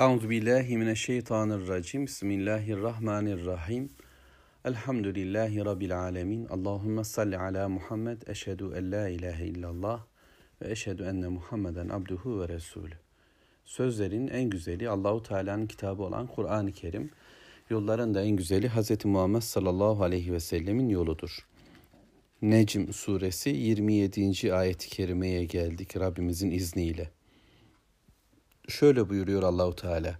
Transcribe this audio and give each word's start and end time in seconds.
Euzu 0.00 0.30
billahi 0.30 0.76
mineşşeytanirracim. 0.76 2.06
Bismillahirrahmanirrahim. 2.06 3.90
Elhamdülillahi 4.64 5.64
rabbil 5.64 6.00
alamin. 6.00 6.46
Allahumme 6.46 7.04
salli 7.04 7.38
ala 7.38 7.68
Muhammed. 7.68 8.22
Eşhedü 8.26 8.64
en 8.76 8.92
la 8.92 9.08
ilahe 9.08 9.46
illallah 9.46 10.04
ve 10.62 10.70
eşhedü 10.70 11.02
enne 11.02 11.28
Muhammeden 11.28 11.88
abduhu 11.88 12.40
ve 12.40 12.48
resulü. 12.48 12.94
Sözlerin 13.64 14.28
en 14.28 14.50
güzeli 14.50 14.88
Allahu 14.88 15.22
Teala'nın 15.22 15.66
kitabı 15.66 16.02
olan 16.02 16.26
Kur'an-ı 16.26 16.72
Kerim. 16.72 17.10
Yolların 17.70 18.14
da 18.14 18.22
en 18.22 18.36
güzeli 18.36 18.68
Hz. 18.68 19.04
Muhammed 19.04 19.40
sallallahu 19.40 20.02
aleyhi 20.02 20.32
ve 20.32 20.40
sellemin 20.40 20.88
yoludur. 20.88 21.46
Necm 22.42 22.92
suresi 22.92 23.50
27. 23.50 24.54
ayet-i 24.54 24.88
kerimeye 24.88 25.44
geldik 25.44 25.96
Rabbimizin 25.96 26.50
izniyle 26.50 27.10
şöyle 28.70 29.08
buyuruyor 29.08 29.42
Allahu 29.42 29.76
Teala. 29.76 30.18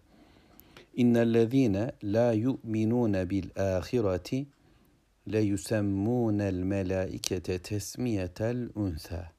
İnnellezîne 0.94 1.92
la 2.02 2.32
yu'minûne 2.32 3.30
bil 3.30 3.50
âhireti 3.56 4.46
le 5.32 5.40
yusemmûnel 5.40 6.54
melâikete 6.54 7.58
tesmiyetel 7.58 8.68
unsa. 8.74 9.32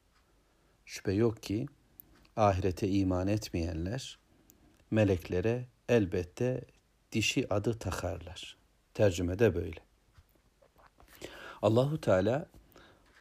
Şüphe 0.84 1.12
yok 1.12 1.42
ki 1.42 1.66
ahirete 2.36 2.88
iman 2.88 3.28
etmeyenler 3.28 4.18
meleklere 4.90 5.66
elbette 5.88 6.64
dişi 7.12 7.54
adı 7.54 7.78
takarlar. 7.78 8.56
Tercüme 8.94 9.38
de 9.38 9.54
böyle. 9.54 9.80
Allahu 11.62 12.00
Teala 12.00 12.46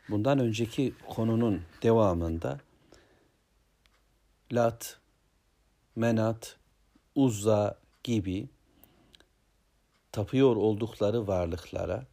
bundan 0.10 0.40
önceki 0.40 0.94
konunun 1.10 1.62
devamında 1.84 2.60
Lat, 4.54 5.01
Menat, 5.95 6.58
Uzza 7.16 7.80
gibi 8.04 8.49
tapıyor 10.12 10.55
oldukları 10.55 11.27
varlıklara 11.27 12.05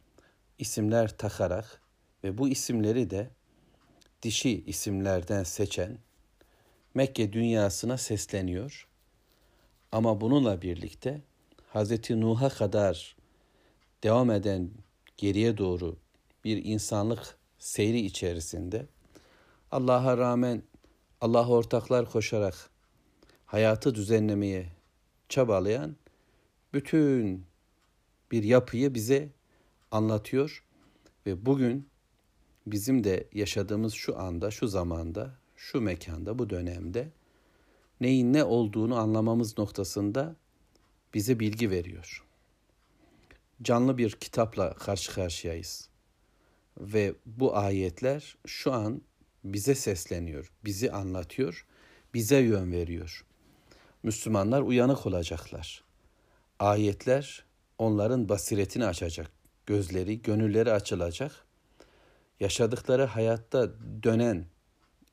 isimler 0.57 1.17
takarak 1.17 1.81
ve 2.23 2.37
bu 2.37 2.49
isimleri 2.49 3.09
de 3.09 3.29
dişi 4.21 4.63
isimlerden 4.65 5.43
seçen 5.43 5.97
Mekke 6.93 7.33
dünyasına 7.33 7.97
sesleniyor. 7.97 8.87
Ama 9.91 10.21
bununla 10.21 10.61
birlikte 10.61 11.21
Hz. 11.73 12.09
Nuh'a 12.09 12.49
kadar 12.49 13.15
devam 14.03 14.31
eden 14.31 14.71
geriye 15.17 15.57
doğru 15.57 15.97
bir 16.43 16.65
insanlık 16.65 17.37
seyri 17.59 17.99
içerisinde 17.99 18.85
Allah'a 19.71 20.17
rağmen 20.17 20.63
Allah'a 21.21 21.49
ortaklar 21.49 22.09
koşarak 22.11 22.69
hayatı 23.49 23.95
düzenlemeye 23.95 24.69
çabalayan 25.29 25.95
bütün 26.73 27.45
bir 28.31 28.43
yapıyı 28.43 28.93
bize 28.93 29.29
anlatıyor 29.91 30.63
ve 31.25 31.45
bugün 31.45 31.89
bizim 32.67 33.03
de 33.03 33.27
yaşadığımız 33.33 33.93
şu 33.93 34.19
anda, 34.19 34.51
şu 34.51 34.67
zamanda, 34.67 35.37
şu 35.55 35.81
mekanda, 35.81 36.39
bu 36.39 36.49
dönemde 36.49 37.09
neyin 38.01 38.33
ne 38.33 38.43
olduğunu 38.43 38.95
anlamamız 38.95 39.57
noktasında 39.57 40.35
bize 41.13 41.39
bilgi 41.39 41.69
veriyor. 41.69 42.25
Canlı 43.61 43.97
bir 43.97 44.11
kitapla 44.11 44.73
karşı 44.73 45.13
karşıyayız. 45.13 45.89
Ve 46.77 47.15
bu 47.25 47.57
ayetler 47.57 48.37
şu 48.47 48.73
an 48.73 49.01
bize 49.43 49.75
sesleniyor, 49.75 50.51
bizi 50.65 50.91
anlatıyor, 50.91 51.65
bize 52.13 52.37
yön 52.37 52.71
veriyor. 52.71 53.25
Müslümanlar 54.03 54.61
uyanık 54.61 55.05
olacaklar. 55.05 55.83
Ayetler 56.59 57.43
onların 57.77 58.29
basiretini 58.29 58.85
açacak. 58.85 59.31
Gözleri, 59.65 60.21
gönülleri 60.21 60.71
açılacak. 60.71 61.45
Yaşadıkları 62.39 63.05
hayatta 63.05 63.69
dönen 64.03 64.45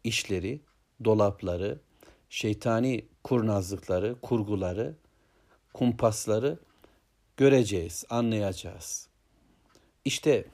işleri, 0.04 0.60
dolapları, 1.04 1.80
şeytani 2.30 3.04
kurnazlıkları, 3.24 4.16
kurguları, 4.22 4.94
kumpasları 5.74 6.58
göreceğiz, 7.36 8.04
anlayacağız. 8.10 9.08
İşte 10.04 10.44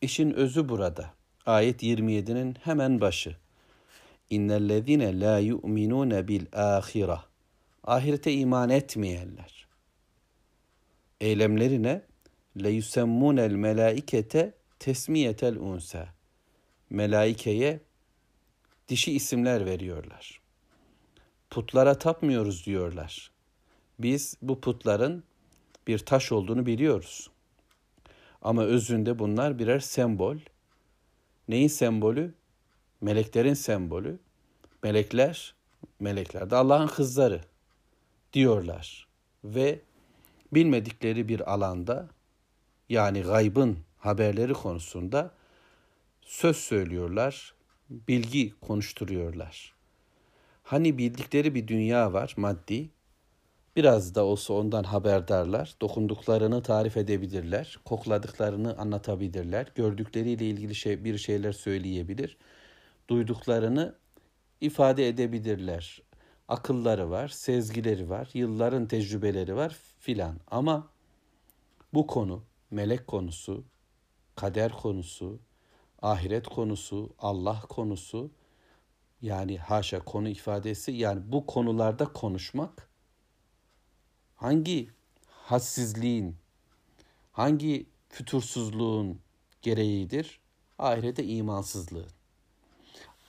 işin 0.00 0.30
özü 0.30 0.68
burada. 0.68 1.10
Ayet 1.46 1.82
27'nin 1.82 2.56
hemen 2.62 3.00
başı. 3.00 3.36
İnnellezine 4.30 5.20
la 5.20 5.38
yu'minune 5.38 6.28
bil 6.28 6.46
ahireh 6.52 7.27
ahirete 7.88 8.32
iman 8.32 8.70
etmeyenler. 8.70 9.66
Eylemlerine 11.20 12.02
le 12.62 12.70
yusemmunel 12.70 13.52
melaikete 13.52 14.54
tesmiyetel 14.78 15.56
unsa. 15.56 16.08
Melaikeye 16.90 17.80
dişi 18.88 19.12
isimler 19.12 19.66
veriyorlar. 19.66 20.40
Putlara 21.50 21.98
tapmıyoruz 21.98 22.66
diyorlar. 22.66 23.30
Biz 23.98 24.36
bu 24.42 24.60
putların 24.60 25.24
bir 25.86 25.98
taş 25.98 26.32
olduğunu 26.32 26.66
biliyoruz. 26.66 27.30
Ama 28.42 28.62
özünde 28.62 29.18
bunlar 29.18 29.58
birer 29.58 29.80
sembol. 29.80 30.36
Neyin 31.48 31.68
sembolü? 31.68 32.34
Meleklerin 33.00 33.54
sembolü. 33.54 34.18
Melekler, 34.82 35.54
melekler 36.00 36.50
de 36.50 36.56
Allah'ın 36.56 36.86
kızları 36.86 37.40
diyorlar. 38.32 39.08
Ve 39.44 39.80
bilmedikleri 40.52 41.28
bir 41.28 41.52
alanda 41.52 42.08
yani 42.88 43.22
gaybın 43.22 43.78
haberleri 43.98 44.52
konusunda 44.52 45.30
söz 46.22 46.56
söylüyorlar, 46.56 47.54
bilgi 47.90 48.54
konuşturuyorlar. 48.60 49.74
Hani 50.62 50.98
bildikleri 50.98 51.54
bir 51.54 51.68
dünya 51.68 52.12
var 52.12 52.34
maddi, 52.36 52.90
biraz 53.76 54.14
da 54.14 54.24
olsa 54.24 54.54
ondan 54.54 54.84
haberdarlar, 54.84 55.74
dokunduklarını 55.80 56.62
tarif 56.62 56.96
edebilirler, 56.96 57.78
kokladıklarını 57.84 58.78
anlatabilirler, 58.78 59.72
gördükleriyle 59.74 60.46
ilgili 60.46 60.74
şey, 60.74 61.04
bir 61.04 61.18
şeyler 61.18 61.52
söyleyebilir, 61.52 62.36
duyduklarını 63.08 63.94
ifade 64.60 65.08
edebilirler 65.08 66.02
akılları 66.48 67.10
var, 67.10 67.28
sezgileri 67.28 68.10
var, 68.10 68.30
yılların 68.34 68.88
tecrübeleri 68.88 69.56
var 69.56 69.76
filan. 69.98 70.40
Ama 70.50 70.88
bu 71.94 72.06
konu, 72.06 72.42
melek 72.70 73.06
konusu, 73.06 73.64
kader 74.36 74.72
konusu, 74.72 75.38
ahiret 76.02 76.48
konusu, 76.48 77.10
Allah 77.18 77.60
konusu, 77.68 78.30
yani 79.22 79.58
haşa 79.58 80.04
konu 80.04 80.28
ifadesi, 80.28 80.92
yani 80.92 81.22
bu 81.32 81.46
konularda 81.46 82.12
konuşmak 82.12 82.88
hangi 84.36 84.90
hassizliğin, 85.30 86.36
hangi 87.32 87.86
fütursuzluğun 88.08 89.20
gereğidir? 89.62 90.40
Ahirete 90.78 91.24
imansızlığın. 91.24 92.10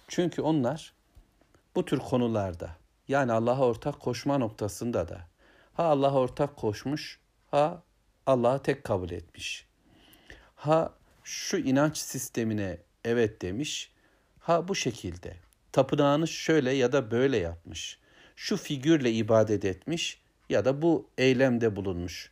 Çünkü 0.07 0.41
onlar 0.41 0.93
bu 1.75 1.85
tür 1.85 1.99
konularda 1.99 2.78
yani 3.09 3.31
Allah'a 3.31 3.65
ortak 3.65 3.99
koşma 3.99 4.37
noktasında 4.37 5.07
da 5.07 5.27
ha 5.73 5.83
Allah'a 5.83 6.13
ortak 6.13 6.57
koşmuş 6.57 7.19
ha 7.51 7.83
Allah'ı 8.25 8.63
tek 8.63 8.83
kabul 8.83 9.09
etmiş. 9.09 9.67
Ha 10.55 10.93
şu 11.23 11.57
inanç 11.57 11.97
sistemine 11.97 12.77
evet 13.05 13.41
demiş. 13.41 13.91
Ha 14.39 14.67
bu 14.67 14.75
şekilde. 14.75 15.35
Tapınağını 15.71 16.27
şöyle 16.27 16.71
ya 16.71 16.91
da 16.91 17.11
böyle 17.11 17.37
yapmış. 17.37 17.99
Şu 18.35 18.57
figürle 18.57 19.11
ibadet 19.11 19.65
etmiş 19.65 20.21
ya 20.49 20.65
da 20.65 20.81
bu 20.81 21.09
eylemde 21.17 21.75
bulunmuş. 21.75 22.31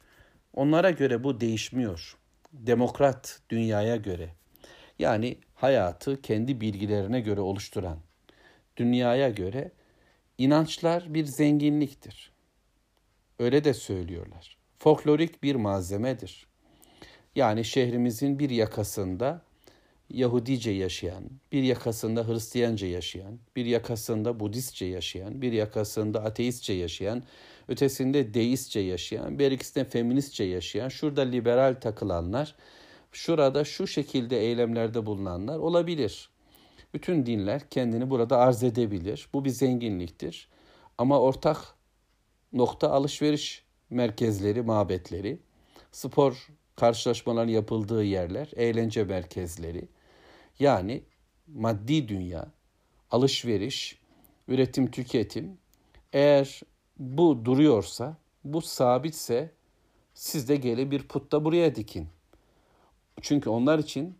Onlara 0.53 0.91
göre 0.91 1.23
bu 1.23 1.41
değişmiyor. 1.41 2.17
Demokrat 2.53 3.39
dünyaya 3.49 3.95
göre. 3.95 4.29
Yani 4.99 5.37
hayatı 5.55 6.21
kendi 6.21 6.61
bilgilerine 6.61 7.21
göre 7.21 7.41
oluşturan 7.41 7.97
dünyaya 8.77 9.29
göre 9.29 9.71
İnançlar 10.37 11.13
bir 11.13 11.25
zenginliktir. 11.25 12.31
Öyle 13.39 13.63
de 13.63 13.73
söylüyorlar. 13.73 14.57
Folklorik 14.77 15.43
bir 15.43 15.55
malzemedir. 15.55 16.47
Yani 17.35 17.65
şehrimizin 17.65 18.39
bir 18.39 18.49
yakasında 18.49 19.41
Yahudice 20.09 20.71
yaşayan, 20.71 21.23
bir 21.51 21.63
yakasında 21.63 22.27
Hristiyanca 22.27 22.87
yaşayan, 22.87 23.39
bir 23.55 23.65
yakasında 23.65 24.39
Budistçe 24.39 24.85
yaşayan, 24.85 25.41
bir 25.41 25.51
yakasında 25.51 26.23
ateistçe 26.23 26.73
yaşayan, 26.73 27.23
ötesinde 27.67 28.33
deistçe 28.33 28.79
yaşayan, 28.79 29.39
bir 29.39 29.51
ikisinde 29.51 29.85
feministçe 29.85 30.43
yaşayan, 30.43 30.89
şurada 30.89 31.21
liberal 31.21 31.75
takılanlar, 31.81 32.55
şurada 33.11 33.63
şu 33.63 33.87
şekilde 33.87 34.39
eylemlerde 34.39 35.05
bulunanlar 35.05 35.59
olabilir. 35.59 36.29
Bütün 36.93 37.25
dinler 37.25 37.69
kendini 37.69 38.09
burada 38.09 38.37
arz 38.37 38.63
edebilir. 38.63 39.29
Bu 39.33 39.45
bir 39.45 39.49
zenginliktir. 39.49 40.49
Ama 40.97 41.19
ortak 41.19 41.75
nokta 42.53 42.91
alışveriş 42.91 43.65
merkezleri, 43.89 44.61
mabetleri, 44.61 45.39
spor 45.91 46.47
karşılaşmaların 46.75 47.51
yapıldığı 47.51 48.03
yerler, 48.03 48.51
eğlence 48.55 49.03
merkezleri. 49.03 49.87
Yani 50.59 51.03
maddi 51.47 52.07
dünya, 52.07 52.51
alışveriş, 53.11 53.99
üretim, 54.47 54.91
tüketim 54.91 55.57
eğer 56.13 56.61
bu 56.99 57.45
duruyorsa, 57.45 58.17
bu 58.43 58.61
sabitse 58.61 59.51
siz 60.13 60.49
de 60.49 60.55
gele 60.55 60.91
bir 60.91 61.07
putta 61.07 61.45
buraya 61.45 61.75
dikin. 61.75 62.07
Çünkü 63.21 63.49
onlar 63.49 63.79
için 63.79 64.17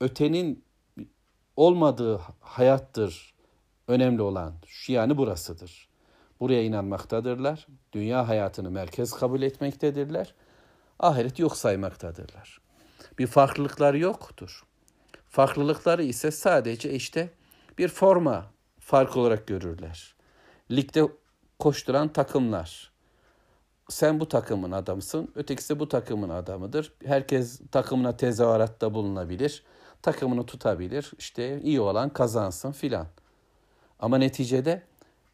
ötenin 0.00 0.63
olmadığı 1.56 2.20
hayattır 2.40 3.34
önemli 3.88 4.22
olan. 4.22 4.54
Şu 4.66 4.92
yani 4.92 5.16
burasıdır. 5.16 5.88
Buraya 6.40 6.62
inanmaktadırlar. 6.62 7.66
Dünya 7.92 8.28
hayatını 8.28 8.70
merkez 8.70 9.12
kabul 9.12 9.42
etmektedirler. 9.42 10.34
Ahiret 10.98 11.38
yok 11.38 11.56
saymaktadırlar. 11.56 12.60
Bir 13.18 13.26
farklılıkları 13.26 13.98
yoktur. 13.98 14.64
Farklılıkları 15.28 16.02
ise 16.02 16.30
sadece 16.30 16.92
işte 16.92 17.30
bir 17.78 17.88
forma 17.88 18.46
fark 18.78 19.16
olarak 19.16 19.46
görürler. 19.46 20.14
Ligde 20.70 21.08
koşturan 21.58 22.08
takımlar. 22.08 22.92
Sen 23.88 24.20
bu 24.20 24.28
takımın 24.28 24.72
adamısın, 24.72 25.32
ötekisi 25.34 25.78
bu 25.78 25.88
takımın 25.88 26.28
adamıdır. 26.28 26.92
Herkes 27.04 27.60
takımına 27.72 28.16
tezahüratta 28.16 28.94
bulunabilir, 28.94 29.62
takımını 30.04 30.46
tutabilir. 30.46 31.12
İşte 31.18 31.60
iyi 31.60 31.80
olan 31.80 32.08
kazansın 32.08 32.72
filan. 32.72 33.06
Ama 34.00 34.18
neticede 34.18 34.82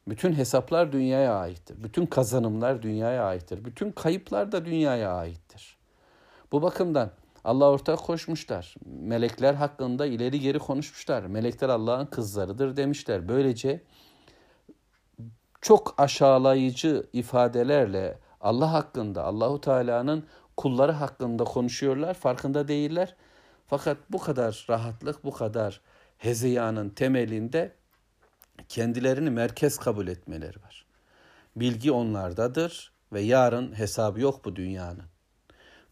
bütün 0.08 0.32
hesaplar 0.32 0.92
dünyaya 0.92 1.34
aittir. 1.34 1.82
Bütün 1.84 2.06
kazanımlar 2.06 2.82
dünyaya 2.82 3.24
aittir. 3.24 3.64
Bütün 3.64 3.92
kayıplar 3.92 4.52
da 4.52 4.64
dünyaya 4.64 5.12
aittir. 5.12 5.76
Bu 6.52 6.62
bakımdan 6.62 7.10
Allah 7.44 7.70
ortak 7.70 7.98
koşmuşlar. 7.98 8.74
Melekler 8.86 9.54
hakkında 9.54 10.06
ileri 10.06 10.40
geri 10.40 10.58
konuşmuşlar. 10.58 11.22
Melekler 11.22 11.68
Allah'ın 11.68 12.06
kızlarıdır 12.06 12.76
demişler. 12.76 13.28
Böylece 13.28 13.82
çok 15.60 15.94
aşağılayıcı 15.98 17.06
ifadelerle 17.12 18.18
Allah 18.40 18.72
hakkında, 18.72 19.24
Allahu 19.24 19.60
Teala'nın 19.60 20.24
kulları 20.56 20.92
hakkında 20.92 21.44
konuşuyorlar, 21.44 22.14
farkında 22.14 22.68
değiller. 22.68 23.16
Fakat 23.70 23.96
bu 24.10 24.18
kadar 24.18 24.66
rahatlık, 24.70 25.24
bu 25.24 25.32
kadar 25.32 25.80
hezeyanın 26.18 26.90
temelinde 26.90 27.72
kendilerini 28.68 29.30
merkez 29.30 29.78
kabul 29.78 30.08
etmeleri 30.08 30.62
var. 30.62 30.86
Bilgi 31.56 31.92
onlardadır 31.92 32.92
ve 33.12 33.20
yarın 33.20 33.78
hesabı 33.78 34.20
yok 34.20 34.44
bu 34.44 34.56
dünyanın. 34.56 35.04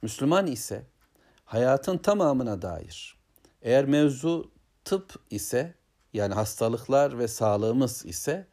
Müslüman 0.02 0.46
ise 0.46 0.86
hayatın 1.44 1.98
tamamına 1.98 2.62
dair 2.62 3.16
eğer 3.62 3.84
mevzu 3.84 4.50
tıp 4.84 5.14
ise 5.30 5.74
yani 6.12 6.34
hastalıklar 6.34 7.18
ve 7.18 7.28
sağlığımız 7.28 8.06
ise 8.06 8.46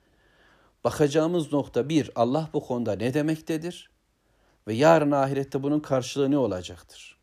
bakacağımız 0.83 1.53
nokta 1.53 1.89
bir 1.89 2.11
Allah 2.15 2.49
bu 2.53 2.63
konuda 2.63 2.95
ne 2.95 3.13
demektedir 3.13 3.89
ve 4.67 4.73
yarın 4.73 5.11
ahirette 5.11 5.63
bunun 5.63 5.79
karşılığı 5.79 6.31
ne 6.31 6.37
olacaktır? 6.37 7.17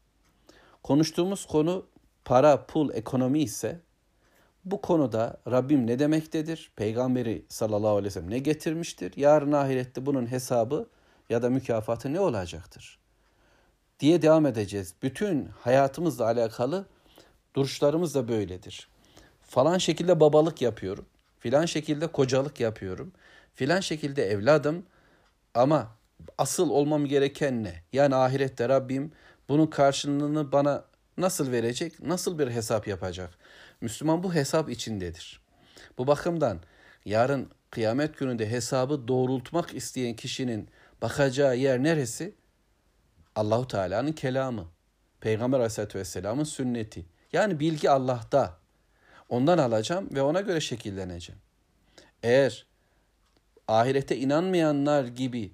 Konuştuğumuz 0.82 1.46
konu 1.46 1.91
para, 2.24 2.66
pul, 2.66 2.90
ekonomi 2.94 3.42
ise 3.42 3.80
bu 4.64 4.80
konuda 4.80 5.36
Rabbim 5.50 5.86
ne 5.86 5.98
demektedir? 5.98 6.72
Peygamberi 6.76 7.44
sallallahu 7.48 7.90
aleyhi 7.90 8.06
ve 8.06 8.10
sellem 8.10 8.30
ne 8.30 8.38
getirmiştir? 8.38 9.12
Yarın 9.16 9.52
ahirette 9.52 10.06
bunun 10.06 10.30
hesabı 10.30 10.88
ya 11.30 11.42
da 11.42 11.50
mükafatı 11.50 12.12
ne 12.12 12.20
olacaktır? 12.20 12.98
Diye 14.00 14.22
devam 14.22 14.46
edeceğiz. 14.46 14.94
Bütün 15.02 15.48
hayatımızla 15.60 16.24
alakalı 16.24 16.86
duruşlarımız 17.56 18.14
da 18.14 18.28
böyledir. 18.28 18.88
Falan 19.42 19.78
şekilde 19.78 20.20
babalık 20.20 20.62
yapıyorum. 20.62 21.06
Filan 21.38 21.66
şekilde 21.66 22.06
kocalık 22.06 22.60
yapıyorum. 22.60 23.12
Filan 23.54 23.80
şekilde 23.80 24.24
evladım 24.24 24.86
ama 25.54 25.88
asıl 26.38 26.70
olmam 26.70 27.06
gereken 27.06 27.64
ne? 27.64 27.82
Yani 27.92 28.14
ahirette 28.14 28.68
Rabbim 28.68 29.12
bunun 29.48 29.66
karşılığını 29.66 30.52
bana 30.52 30.84
nasıl 31.16 31.52
verecek? 31.52 32.02
Nasıl 32.02 32.38
bir 32.38 32.50
hesap 32.50 32.88
yapacak? 32.88 33.30
Müslüman 33.80 34.22
bu 34.22 34.34
hesap 34.34 34.70
içindedir. 34.70 35.40
Bu 35.98 36.06
bakımdan 36.06 36.60
yarın 37.04 37.50
kıyamet 37.70 38.18
gününde 38.18 38.50
hesabı 38.50 39.08
doğrultmak 39.08 39.74
isteyen 39.74 40.16
kişinin 40.16 40.68
bakacağı 41.02 41.56
yer 41.56 41.82
neresi? 41.82 42.34
Allahu 43.36 43.68
Teala'nın 43.68 44.12
kelamı. 44.12 44.66
Peygamber 45.20 45.58
Aleyhisselatü 45.58 45.98
Vesselam'ın 45.98 46.44
sünneti. 46.44 47.06
Yani 47.32 47.60
bilgi 47.60 47.90
Allah'ta. 47.90 48.58
Ondan 49.28 49.58
alacağım 49.58 50.08
ve 50.14 50.22
ona 50.22 50.40
göre 50.40 50.60
şekilleneceğim. 50.60 51.40
Eğer 52.22 52.66
ahirete 53.68 54.16
inanmayanlar 54.16 55.04
gibi 55.04 55.52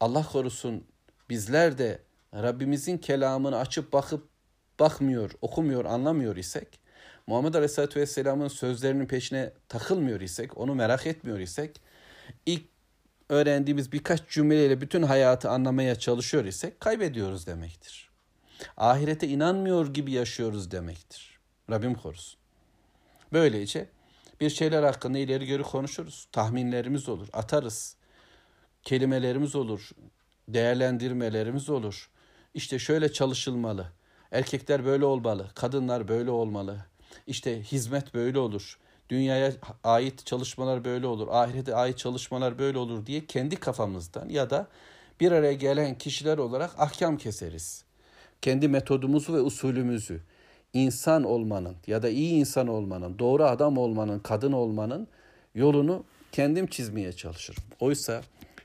Allah 0.00 0.26
korusun 0.32 0.84
bizler 1.30 1.78
de 1.78 2.02
Rabbimizin 2.34 2.98
kelamını 2.98 3.58
açıp 3.58 3.92
bakıp 3.92 4.28
bakmıyor, 4.80 5.30
okumuyor, 5.42 5.84
anlamıyor 5.84 6.36
isek 6.36 6.86
Muhammed 7.26 7.54
Aleyhisselatü 7.54 8.00
Vesselam'ın 8.00 8.48
sözlerinin 8.48 9.06
peşine 9.06 9.52
takılmıyor 9.68 10.20
isek, 10.20 10.58
onu 10.58 10.74
merak 10.74 11.06
etmiyor 11.06 11.38
isek, 11.38 11.80
ilk 12.46 12.62
öğrendiğimiz 13.28 13.92
birkaç 13.92 14.28
cümleyle 14.28 14.80
bütün 14.80 15.02
hayatı 15.02 15.50
anlamaya 15.50 15.98
çalışıyor 15.98 16.44
isek 16.44 16.80
kaybediyoruz 16.80 17.46
demektir. 17.46 18.10
Ahirete 18.76 19.28
inanmıyor 19.28 19.94
gibi 19.94 20.12
yaşıyoruz 20.12 20.70
demektir. 20.70 21.38
Rabbim 21.70 21.94
korusun. 21.94 22.38
Böylece 23.32 23.88
bir 24.40 24.50
şeyler 24.50 24.82
hakkında 24.82 25.18
ileri 25.18 25.46
geri 25.46 25.62
konuşuruz. 25.62 26.28
Tahminlerimiz 26.32 27.08
olur, 27.08 27.28
atarız. 27.32 27.96
Kelimelerimiz 28.82 29.54
olur, 29.54 29.90
değerlendirmelerimiz 30.48 31.70
olur. 31.70 32.10
İşte 32.54 32.78
şöyle 32.78 33.12
çalışılmalı. 33.12 33.92
Erkekler 34.32 34.84
böyle 34.84 35.04
olmalı, 35.04 35.46
kadınlar 35.54 36.08
böyle 36.08 36.30
olmalı. 36.30 36.76
İşte 37.26 37.62
hizmet 37.62 38.14
böyle 38.14 38.38
olur. 38.38 38.78
Dünyaya 39.08 39.52
ait 39.84 40.26
çalışmalar 40.26 40.84
böyle 40.84 41.06
olur. 41.06 41.28
Ahirete 41.30 41.74
ait 41.74 41.98
çalışmalar 41.98 42.58
böyle 42.58 42.78
olur 42.78 43.06
diye 43.06 43.26
kendi 43.26 43.56
kafamızdan 43.56 44.28
ya 44.28 44.50
da 44.50 44.68
bir 45.20 45.32
araya 45.32 45.52
gelen 45.52 45.98
kişiler 45.98 46.38
olarak 46.38 46.70
ahkam 46.78 47.18
keseriz. 47.18 47.84
Kendi 48.42 48.68
metodumuzu 48.68 49.34
ve 49.34 49.40
usulümüzü 49.40 50.22
insan 50.72 51.24
olmanın 51.24 51.76
ya 51.86 52.02
da 52.02 52.08
iyi 52.08 52.32
insan 52.32 52.66
olmanın, 52.68 53.18
doğru 53.18 53.44
adam 53.44 53.78
olmanın, 53.78 54.18
kadın 54.18 54.52
olmanın 54.52 55.08
yolunu 55.54 56.04
kendim 56.32 56.66
çizmeye 56.66 57.12
çalışırım. 57.12 57.62
Oysa 57.80 58.22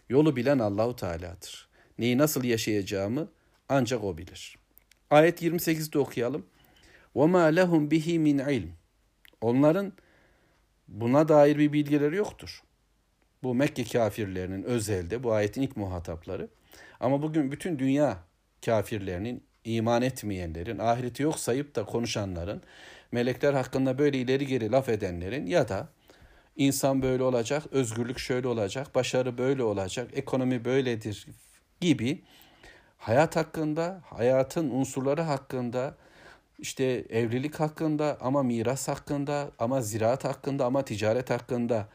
yolu 0.09 0.35
bilen 0.35 0.59
Allahu 0.59 0.95
Teala'dır. 0.95 1.69
Neyi 1.99 2.17
nasıl 2.17 2.43
yaşayacağımı 2.43 3.27
ancak 3.69 4.03
o 4.03 4.17
bilir. 4.17 4.60
Ayet 5.10 5.42
28'de 5.42 5.98
okuyalım. 5.98 6.46
وَمَا 7.16 7.60
لَهُمْ 7.60 7.90
بِهِ 7.90 8.18
مِنْ 8.18 8.42
عِلْمٍ 8.42 8.68
Onların 9.40 9.92
buna 10.88 11.28
dair 11.28 11.58
bir 11.58 11.72
bilgileri 11.72 12.16
yoktur. 12.16 12.62
Bu 13.42 13.54
Mekke 13.54 13.84
kafirlerinin 13.84 14.62
özelde 14.62 15.22
bu 15.22 15.32
ayetin 15.32 15.62
ilk 15.62 15.76
muhatapları. 15.76 16.48
Ama 17.00 17.22
bugün 17.22 17.52
bütün 17.52 17.78
dünya 17.78 18.18
kafirlerinin, 18.64 19.44
iman 19.64 20.02
etmeyenlerin, 20.02 20.78
ahireti 20.78 21.22
yok 21.22 21.38
sayıp 21.38 21.74
da 21.74 21.84
konuşanların, 21.84 22.62
melekler 23.12 23.54
hakkında 23.54 23.98
böyle 23.98 24.18
ileri 24.18 24.46
geri 24.46 24.72
laf 24.72 24.88
edenlerin 24.88 25.46
ya 25.46 25.68
da 25.68 25.88
insan 26.56 27.02
böyle 27.02 27.22
olacak, 27.22 27.62
özgürlük 27.70 28.18
şöyle 28.18 28.48
olacak, 28.48 28.94
başarı 28.94 29.38
böyle 29.38 29.62
olacak, 29.62 30.10
ekonomi 30.14 30.64
böyledir 30.64 31.26
gibi 31.80 32.22
hayat 33.01 33.35
hakkında, 33.35 34.01
hayatın 34.05 34.69
unsurları 34.69 35.21
hakkında 35.21 35.95
işte 36.59 36.83
evlilik 37.09 37.59
hakkında 37.59 38.17
ama 38.21 38.43
miras 38.43 38.87
hakkında 38.87 39.51
ama 39.59 39.81
ziraat 39.81 40.25
hakkında 40.25 40.65
ama 40.65 40.85
ticaret 40.85 41.29
hakkında 41.29 41.87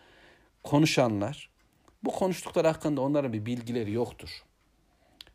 konuşanlar 0.62 1.50
bu 2.04 2.12
konuştukları 2.12 2.68
hakkında 2.68 3.00
onların 3.00 3.32
bir 3.32 3.46
bilgileri 3.46 3.92
yoktur. 3.92 4.30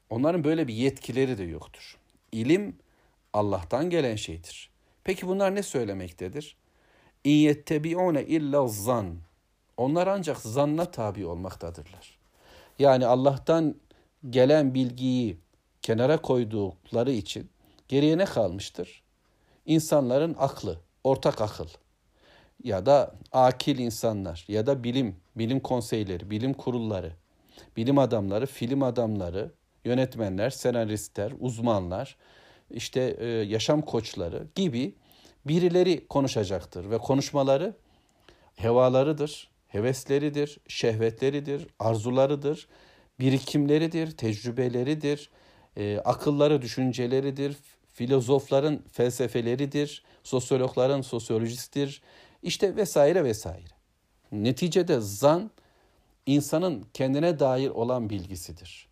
Onların 0.09 0.43
böyle 0.43 0.67
bir 0.67 0.73
yetkileri 0.73 1.37
de 1.37 1.43
yoktur. 1.43 1.97
İlim 2.31 2.75
Allah'tan 3.33 3.89
gelen 3.89 4.15
şeydir. 4.15 4.69
Peki 5.03 5.27
bunlar 5.27 5.55
ne 5.55 5.63
söylemektedir? 5.63 6.55
İyettebiune 7.23 8.25
illa 8.25 8.67
zan. 8.67 9.17
Onlar 9.77 10.07
ancak 10.07 10.37
zanna 10.37 10.91
tabi 10.91 11.25
olmaktadırlar. 11.25 12.17
Yani 12.79 13.05
Allah'tan 13.05 13.75
gelen 14.29 14.73
bilgiyi 14.73 15.37
kenara 15.81 16.17
koydukları 16.17 17.11
için 17.11 17.49
geriye 17.87 18.17
ne 18.17 18.25
kalmıştır? 18.25 19.03
insanların 19.65 20.35
aklı, 20.39 20.79
ortak 21.03 21.41
akıl 21.41 21.67
ya 22.63 22.85
da 22.85 23.15
akil 23.31 23.79
insanlar 23.79 24.45
ya 24.47 24.67
da 24.67 24.83
bilim, 24.83 25.15
bilim 25.35 25.59
konseyleri, 25.59 26.29
bilim 26.31 26.53
kurulları 26.53 27.13
bilim 27.77 27.97
adamları, 27.97 28.45
film 28.45 28.83
adamları, 28.83 29.51
yönetmenler, 29.85 30.49
senaristler, 30.49 31.33
uzmanlar, 31.39 32.17
işte 32.69 33.15
e, 33.19 33.27
yaşam 33.27 33.81
koçları 33.81 34.47
gibi 34.55 34.95
birileri 35.45 36.07
konuşacaktır 36.07 36.89
ve 36.89 36.97
konuşmaları 36.97 37.73
hevalarıdır, 38.55 39.49
hevesleridir, 39.67 40.59
şehvetleridir, 40.67 41.67
arzularıdır, 41.79 42.67
birikimleridir, 43.19 44.11
tecrübeleridir, 44.11 45.29
e, 45.77 45.97
akılları, 45.97 46.61
düşünceleridir, 46.61 47.57
filozofların 47.93 48.83
felsefeleridir, 48.91 50.03
sosyologların 50.23 51.01
sosyolojisidir, 51.01 52.01
işte 52.43 52.75
vesaire 52.75 53.23
vesaire. 53.23 53.73
Neticede 54.31 54.99
zan 54.99 55.51
insanın 56.25 56.85
kendine 56.93 57.39
dair 57.39 57.69
olan 57.69 58.09
bilgisidir. 58.09 58.87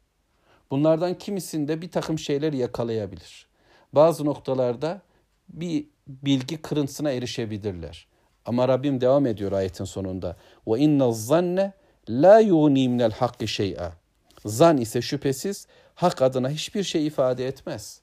Bunlardan 0.71 1.17
kimisinde 1.17 1.81
bir 1.81 1.91
takım 1.91 2.19
şeyler 2.19 2.53
yakalayabilir. 2.53 3.47
Bazı 3.93 4.25
noktalarda 4.25 5.01
bir 5.49 5.85
bilgi 6.07 6.61
kırıntısına 6.61 7.11
erişebilirler. 7.11 8.07
Ama 8.45 8.67
Rabbim 8.67 9.01
devam 9.01 9.25
ediyor 9.25 9.51
ayetin 9.51 9.85
sonunda. 9.85 10.37
Ve 10.67 10.79
inna 10.79 11.11
zanne 11.11 11.73
la 12.09 12.39
yugni 12.39 12.89
minel 12.89 13.11
hakki 13.11 13.47
şey'a. 13.47 13.93
Zan 14.45 14.77
ise 14.77 15.01
şüphesiz 15.01 15.67
hak 15.99 16.21
adına 16.21 16.49
hiçbir 16.49 16.83
şey 16.83 17.07
ifade 17.07 17.47
etmez. 17.47 18.01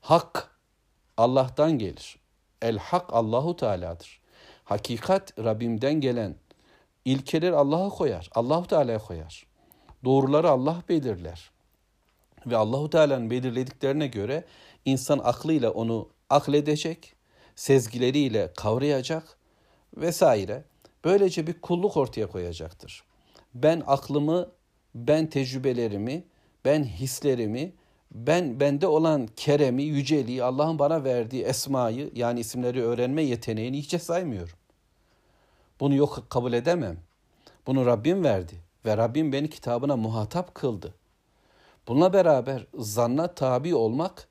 Hak 0.00 0.56
Allah'tan 1.16 1.78
gelir. 1.78 2.18
El 2.62 2.78
hak 2.78 3.12
Allahu 3.12 3.56
Teala'dır. 3.56 4.20
Hakikat 4.64 5.38
Rabbimden 5.38 5.94
gelen 6.00 6.36
ilkeler 7.04 7.52
Allah'a 7.52 7.88
koyar. 7.88 8.30
Allahu 8.34 8.66
Teala'ya 8.66 8.98
koyar. 8.98 9.46
Doğruları 10.04 10.50
Allah 10.50 10.82
belirler. 10.88 11.50
Ve 12.46 12.56
Allahu 12.56 12.90
Teala'nın 12.90 13.30
belirlediklerine 13.30 14.06
göre 14.06 14.44
insan 14.84 15.20
aklıyla 15.24 15.70
onu 15.70 16.08
akledecek, 16.30 17.14
sezgileriyle 17.54 18.52
kavrayacak 18.56 19.38
vesaire. 19.96 20.64
Böylece 21.04 21.46
bir 21.46 21.60
kulluk 21.60 21.96
ortaya 21.96 22.26
koyacaktır. 22.26 23.04
Ben 23.54 23.82
aklımı, 23.86 24.48
ben 24.94 25.30
tecrübelerimi, 25.30 26.24
ben 26.66 26.84
hislerimi, 26.84 27.72
ben 28.10 28.60
bende 28.60 28.86
olan 28.86 29.28
keremi, 29.36 29.82
yüceliği, 29.82 30.44
Allah'ın 30.44 30.78
bana 30.78 31.04
verdiği 31.04 31.42
esmayı 31.42 32.10
yani 32.14 32.40
isimleri 32.40 32.82
öğrenme 32.82 33.22
yeteneğini 33.22 33.78
hiçe 33.78 33.98
saymıyorum. 33.98 34.56
Bunu 35.80 35.94
yok 35.94 36.24
kabul 36.28 36.52
edemem. 36.52 36.96
Bunu 37.66 37.86
Rabbim 37.86 38.24
verdi 38.24 38.54
ve 38.86 38.96
Rabbim 38.96 39.32
beni 39.32 39.50
kitabına 39.50 39.96
muhatap 39.96 40.54
kıldı. 40.54 40.94
Bununla 41.88 42.12
beraber 42.12 42.66
zanna 42.74 43.34
tabi 43.34 43.74
olmak 43.74 44.28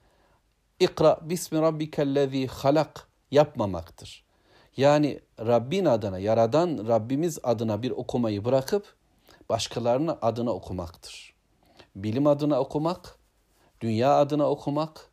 İkra 0.80 1.20
bismi 1.22 1.62
rabbikellezi 1.62 2.48
halak 2.48 3.08
yapmamaktır. 3.32 4.26
Yani 4.78 5.20
Rabbin 5.40 5.86
adına, 5.86 6.20
yaradan 6.20 6.86
Rabbimiz 6.88 7.40
adına 7.44 7.84
bir 7.84 7.92
okumayı 7.92 8.46
bırakıp 8.46 8.96
başkalarının 9.50 10.18
adına 10.22 10.52
okumaktır. 10.52 11.35
Bilim 11.96 12.28
adına 12.28 12.60
okumak, 12.60 13.18
dünya 13.82 14.18
adına 14.18 14.50
okumak, 14.50 15.10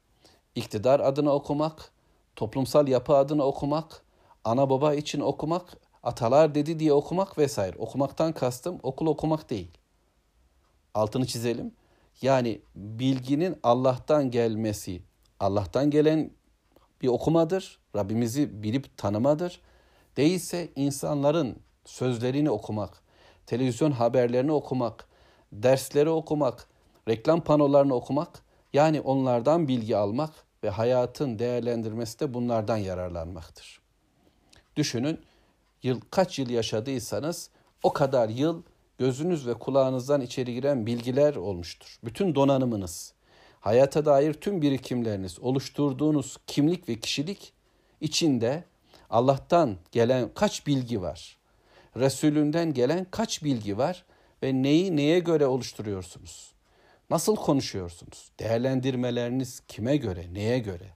iktidar 0.54 1.00
adına 1.00 1.32
okumak, 1.34 1.92
toplumsal 2.36 2.88
yapı 2.88 3.16
adına 3.16 3.42
okumak, 3.42 4.02
ana 4.44 4.70
baba 4.70 4.94
için 4.94 5.20
okumak, 5.20 5.78
atalar 6.02 6.54
dedi 6.54 6.78
diye 6.78 6.92
okumak 6.92 7.38
vesaire. 7.38 7.76
Okumaktan 7.78 8.32
kastım 8.32 8.78
okul 8.82 9.06
okumak 9.06 9.50
değil. 9.50 9.70
Altını 10.94 11.26
çizelim. 11.26 11.74
Yani 12.22 12.60
bilginin 12.74 13.56
Allah'tan 13.62 14.30
gelmesi, 14.30 15.02
Allah'tan 15.40 15.90
gelen 15.90 16.30
bir 17.02 17.08
okumadır. 17.08 17.78
Rabbimizi 17.96 18.62
bilip 18.62 18.96
tanımadır. 18.96 19.60
Değilse 20.16 20.68
insanların 20.76 21.56
sözlerini 21.84 22.50
okumak, 22.50 23.02
televizyon 23.46 23.90
haberlerini 23.90 24.52
okumak, 24.52 25.08
dersleri 25.52 26.10
okumak, 26.10 26.68
reklam 27.08 27.40
panolarını 27.40 27.94
okumak, 27.94 28.42
yani 28.72 29.00
onlardan 29.00 29.68
bilgi 29.68 29.96
almak 29.96 30.30
ve 30.64 30.70
hayatın 30.70 31.38
değerlendirmesi 31.38 32.20
de 32.20 32.34
bunlardan 32.34 32.76
yararlanmaktır. 32.76 33.80
Düşünün, 34.76 35.20
yıl 35.82 36.00
kaç 36.10 36.38
yıl 36.38 36.50
yaşadıysanız 36.50 37.50
o 37.82 37.92
kadar 37.92 38.28
yıl 38.28 38.62
gözünüz 38.98 39.46
ve 39.46 39.54
kulağınızdan 39.54 40.20
içeri 40.20 40.54
giren 40.54 40.86
bilgiler 40.86 41.36
olmuştur. 41.36 41.98
Bütün 42.04 42.34
donanımınız, 42.34 43.14
hayata 43.60 44.04
dair 44.04 44.34
tüm 44.34 44.62
birikimleriniz, 44.62 45.40
oluşturduğunuz 45.40 46.36
kimlik 46.46 46.88
ve 46.88 47.00
kişilik 47.00 47.52
içinde 48.00 48.64
Allah'tan 49.10 49.76
gelen 49.92 50.30
kaç 50.34 50.66
bilgi 50.66 51.02
var? 51.02 51.38
Resulünden 51.96 52.74
gelen 52.74 53.06
kaç 53.10 53.44
bilgi 53.44 53.78
var 53.78 54.04
ve 54.42 54.62
neyi 54.62 54.96
neye 54.96 55.18
göre 55.18 55.46
oluşturuyorsunuz? 55.46 56.51
Nasıl 57.10 57.36
konuşuyorsunuz? 57.36 58.30
Değerlendirmeleriniz 58.40 59.60
kime 59.68 59.96
göre, 59.96 60.34
neye 60.34 60.58
göre? 60.58 60.90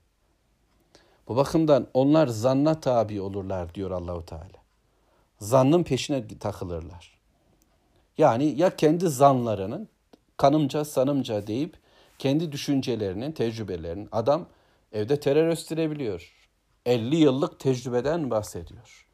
Bu 1.27 1.35
bakımdan 1.35 1.87
onlar 1.93 2.27
zanna 2.27 2.79
tabi 2.79 3.21
olurlar 3.21 3.75
diyor 3.75 3.91
Allahu 3.91 4.25
Teala. 4.25 4.63
Zannın 5.39 5.83
peşine 5.83 6.27
takılırlar. 6.39 7.17
Yani 8.17 8.59
ya 8.59 8.75
kendi 8.75 9.09
zanlarının 9.09 9.89
kanımca 10.37 10.85
sanımca 10.85 11.47
deyip 11.47 11.77
kendi 12.19 12.51
düşüncelerinin, 12.51 13.31
tecrübelerinin 13.31 14.09
adam 14.11 14.45
evde 14.91 15.19
terör 15.19 15.47
östürebiliyor. 15.47 16.33
50 16.85 17.15
yıllık 17.15 17.59
tecrübeden 17.59 18.29
bahsediyor. 18.29 19.07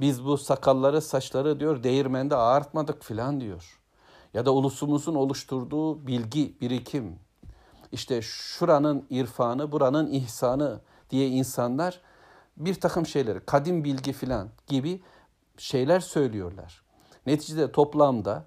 Biz 0.00 0.24
bu 0.24 0.38
sakalları, 0.38 1.02
saçları 1.02 1.60
diyor 1.60 1.82
değirmende 1.82 2.36
ağartmadık 2.36 3.04
filan 3.04 3.40
diyor. 3.40 3.80
Ya 4.36 4.46
da 4.46 4.50
ulusumuzun 4.50 5.14
oluşturduğu 5.14 6.06
bilgi, 6.06 6.60
birikim. 6.60 7.18
İşte 7.92 8.22
şuranın 8.22 9.06
irfanı, 9.10 9.72
buranın 9.72 10.12
ihsanı 10.12 10.80
diye 11.10 11.28
insanlar 11.28 12.00
bir 12.56 12.74
takım 12.74 13.06
şeyleri, 13.06 13.40
kadim 13.46 13.84
bilgi 13.84 14.12
filan 14.12 14.48
gibi 14.66 15.02
şeyler 15.58 16.00
söylüyorlar. 16.00 16.82
Neticede 17.26 17.72
toplamda 17.72 18.46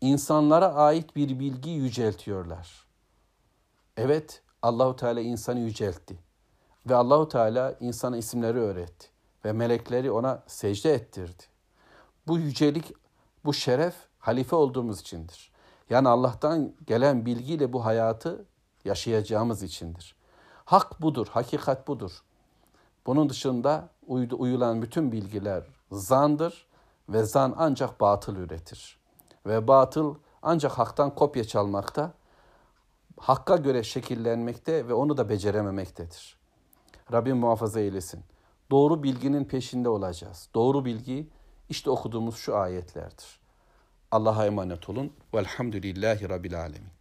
insanlara 0.00 0.74
ait 0.74 1.16
bir 1.16 1.38
bilgi 1.38 1.70
yüceltiyorlar. 1.70 2.86
Evet, 3.96 4.42
Allahu 4.62 4.96
Teala 4.96 5.20
insanı 5.20 5.60
yüceltti. 5.60 6.18
Ve 6.86 6.94
Allahu 6.94 7.28
Teala 7.28 7.76
insana 7.80 8.16
isimleri 8.16 8.58
öğretti 8.58 9.08
ve 9.44 9.52
melekleri 9.52 10.10
ona 10.10 10.42
secde 10.46 10.94
ettirdi. 10.94 11.42
Bu 12.26 12.38
yücelik, 12.38 12.92
bu 13.44 13.54
şeref 13.54 13.94
halife 14.24 14.56
olduğumuz 14.56 15.00
içindir. 15.00 15.52
Yani 15.90 16.08
Allah'tan 16.08 16.72
gelen 16.86 17.26
bilgiyle 17.26 17.72
bu 17.72 17.84
hayatı 17.84 18.44
yaşayacağımız 18.84 19.62
içindir. 19.62 20.16
Hak 20.64 21.02
budur, 21.02 21.26
hakikat 21.30 21.88
budur. 21.88 22.22
Bunun 23.06 23.28
dışında 23.28 23.88
uyulan 24.06 24.82
bütün 24.82 25.12
bilgiler 25.12 25.64
zandır 25.92 26.66
ve 27.08 27.24
zan 27.24 27.54
ancak 27.58 28.00
batıl 28.00 28.36
üretir. 28.36 28.98
Ve 29.46 29.68
batıl 29.68 30.14
ancak 30.42 30.72
haktan 30.72 31.14
kopya 31.14 31.44
çalmakta 31.44 32.12
hakka 33.20 33.56
göre 33.56 33.82
şekillenmekte 33.82 34.88
ve 34.88 34.94
onu 34.94 35.16
da 35.16 35.28
becerememektedir. 35.28 36.36
Rabbim 37.12 37.36
muhafaza 37.36 37.80
eylesin. 37.80 38.24
Doğru 38.70 39.02
bilginin 39.02 39.44
peşinde 39.44 39.88
olacağız. 39.88 40.48
Doğru 40.54 40.84
bilgi 40.84 41.28
işte 41.68 41.90
okuduğumuz 41.90 42.36
şu 42.36 42.56
ayetlerdir. 42.56 43.43
Allah'a 44.14 44.46
emanet 44.46 44.88
olun. 44.88 45.12
Velhamdülillahi 45.34 46.28
Rabbil 46.28 46.60
Alemin. 46.60 46.93